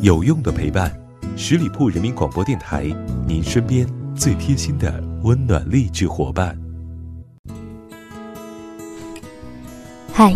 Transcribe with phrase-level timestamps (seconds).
[0.00, 0.92] 有用的陪伴，
[1.36, 2.84] 十里铺人民广播电台，
[3.26, 6.56] 您身边最贴心的温暖励志伙伴。
[10.12, 10.34] 嗨，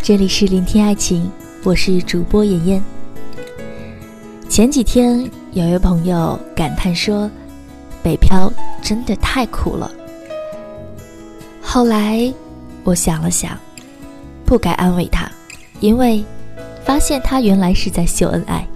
[0.00, 1.30] 这里是聆听爱情，
[1.64, 2.82] 我是主播妍妍。
[4.48, 7.30] 前几天有位朋友感叹说
[8.02, 8.50] ：“北漂
[8.80, 9.92] 真的太苦了。”
[11.60, 12.32] 后来
[12.84, 13.58] 我想了想，
[14.46, 15.30] 不该安慰他，
[15.80, 16.24] 因为
[16.84, 18.66] 发现他原来是在秀恩爱。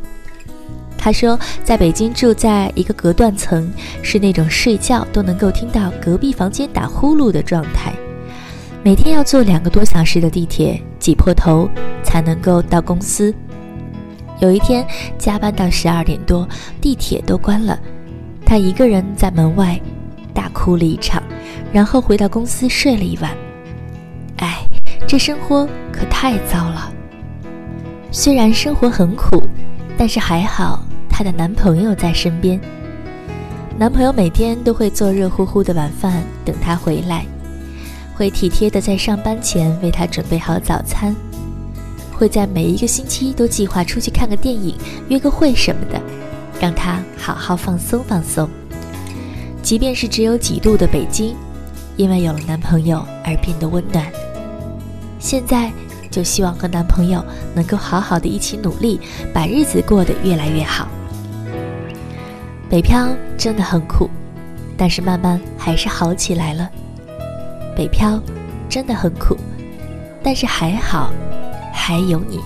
[1.04, 3.68] 他说，在北京住在一个隔断层，
[4.04, 7.92] 是那种睡觉都能够听到隔壁房间打呼噜的状态。
[8.84, 11.68] 每天要坐两个多小时的地铁，挤破头
[12.04, 13.34] 才能够到公司。
[14.38, 14.86] 有一天
[15.18, 16.48] 加班到十二点多，
[16.80, 17.76] 地铁都关了，
[18.46, 19.80] 他一个人在门外
[20.32, 21.20] 大哭了一场，
[21.72, 23.36] 然后回到公司睡了一晚。
[24.36, 24.64] 哎，
[25.08, 26.92] 这生活可太糟了。
[28.12, 29.42] 虽然生活很苦，
[29.98, 30.80] 但是还好。
[31.22, 32.60] 她的男朋友在身边，
[33.78, 37.24] 男朋友每天都会做热乎乎的晚饭等她回来，
[38.12, 41.14] 会体贴的在上班前为她准备好早餐，
[42.12, 44.76] 会在每一个星期都计划出去看个电影、
[45.10, 46.02] 约个会什么的，
[46.60, 48.48] 让她好好放松放松。
[49.62, 51.36] 即便是只有几度的北京，
[51.96, 54.04] 因为有了男朋友而变得温暖。
[55.20, 55.70] 现在。
[56.10, 59.00] 就希望和男朋友能够好好的一起努力，
[59.32, 60.86] 把日子过得越来越好。
[62.72, 63.06] 北漂
[63.36, 64.08] 真的很苦，
[64.78, 66.70] 但是慢慢还是好起来了。
[67.76, 68.18] 北漂
[68.66, 69.36] 真的很苦，
[70.22, 71.12] 但是还好，
[71.70, 72.40] 还有你。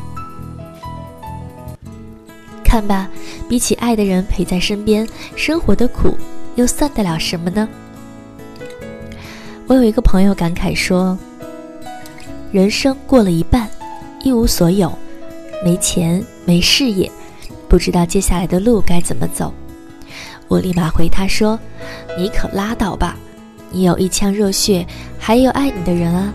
[2.64, 3.08] 看吧，
[3.48, 6.16] 比起爱的人陪在身边，生活的苦
[6.56, 7.68] 又算得了什么呢？
[9.68, 11.16] 我有一个朋友感慨说
[12.50, 13.68] ：“人生过了一半，
[14.24, 14.92] 一无所有，
[15.64, 17.08] 没钱，没事业，
[17.68, 19.54] 不知道接下来的路该怎么走。”
[20.48, 21.58] 我立马回他说
[22.16, 23.16] ：“你可拉倒吧，
[23.70, 24.86] 你有一腔热血，
[25.18, 26.32] 还有爱你的人啊。”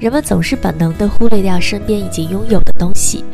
[0.00, 3.24] 人们总是本能地忽略掉身边已经拥有的东西，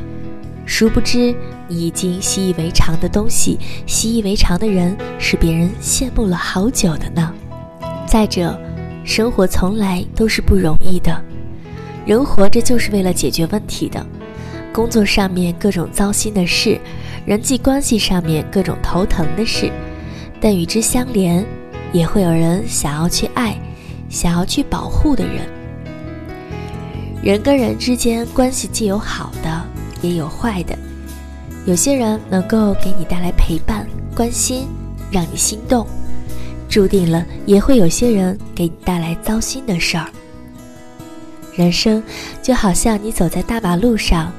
[0.67, 1.35] 殊不知
[1.69, 7.33] 你已经习以为常的东西、习以为常的人，是别人羡慕了好久的呢。
[8.07, 8.59] 再者，
[9.05, 11.25] 生活从来都是不容易的，
[12.05, 14.05] 人活着就是为了解决问题的。
[14.73, 16.79] 工作上面各种糟心的事。
[17.27, 19.71] 人际关系上面各种头疼的事，
[20.41, 21.45] 但与之相连，
[21.93, 23.57] 也会有人想要去爱，
[24.09, 25.49] 想要去保护的人。
[27.23, 29.63] 人跟人之间关系既有好的，
[30.01, 30.77] 也有坏的。
[31.67, 34.67] 有些人能够给你带来陪伴、关心，
[35.11, 35.87] 让你心动，
[36.71, 40.07] 注定了也会有些人给你带来糟心的事儿。
[41.55, 42.03] 人生
[42.43, 44.33] 就好像你走在大马路上。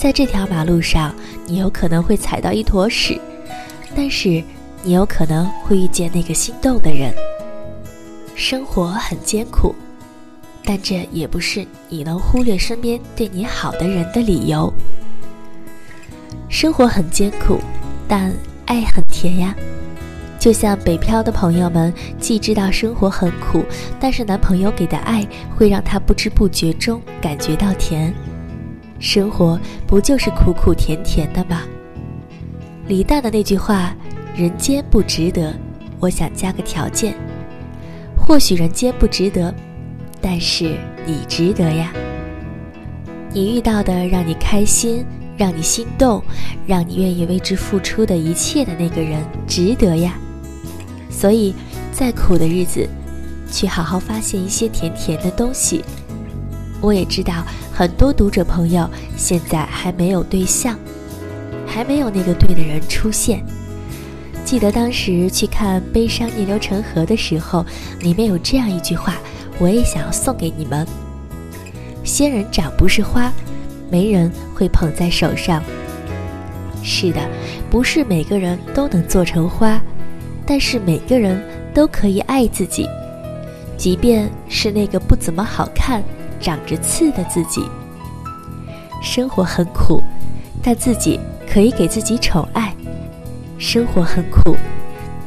[0.00, 3.20] 在这条马路上，你有可能会踩到一坨屎，
[3.94, 4.42] 但是
[4.82, 7.12] 你有可能会遇见那个心动的人。
[8.34, 9.74] 生活很艰苦，
[10.64, 14.72] 但这也不是你能忽略身边对你好的人的理由。
[16.48, 17.58] 生活很艰苦，
[18.08, 18.34] 但
[18.64, 19.54] 爱很甜呀。
[20.38, 23.62] 就像北漂的朋友们，既知道生活很苦，
[24.00, 28.10] 但是男朋友给的爱会让他不知不觉中感觉到甜。
[29.00, 31.62] 生活不就是苦苦甜甜的吗？
[32.86, 33.96] 李诞的那句话
[34.36, 35.54] “人间不值得”，
[35.98, 37.14] 我想加个条件：
[38.16, 39.52] 或许人间不值得，
[40.20, 41.92] 但是你值得呀。
[43.32, 45.04] 你遇到的让你开心、
[45.36, 46.22] 让你心动、
[46.66, 50.18] 让你愿意为之付出的一切的那个人，值得呀。
[51.08, 51.54] 所以，
[51.90, 52.86] 再苦的日子，
[53.50, 55.82] 去好好发现一些甜甜的东西。
[56.80, 57.46] 我也知道
[57.80, 58.86] 很多读者朋友
[59.16, 60.78] 现在还没有对象，
[61.66, 63.42] 还没有那个对的人出现。
[64.44, 67.64] 记得当时去看《悲伤逆流成河》的时候，
[68.00, 69.14] 里面有这样一句话，
[69.58, 70.86] 我也想要送给你们：
[72.04, 73.32] 仙人掌不是花，
[73.90, 75.62] 没人会捧在手上。
[76.82, 77.30] 是的，
[77.70, 79.80] 不是每个人都能做成花，
[80.44, 82.86] 但是每个人都可以爱自己，
[83.78, 86.04] 即便是那个不怎么好看。
[86.40, 87.62] 长着刺的自己，
[89.02, 90.02] 生活很苦，
[90.62, 92.72] 但自己可以给自己宠爱；
[93.58, 94.56] 生活很苦，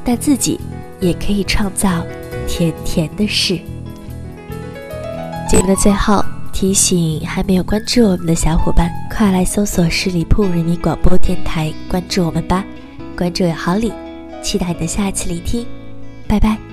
[0.04, 0.60] 但自己
[1.00, 2.04] 也可以创造
[2.48, 3.60] 甜甜的事。
[5.50, 12.66] 节目的最后提醒，还没有关注我们的小伙伴，快来搜索十里铺人民广播电台，关注我们吧！
[13.16, 13.94] 关注有好礼，
[14.42, 15.66] 期待你的下一次聆听，
[16.28, 16.73] 拜拜。